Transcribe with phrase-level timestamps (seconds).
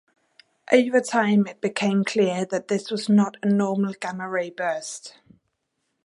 [0.71, 5.19] Over time it became clear that this was not a normal gamma-ray burst.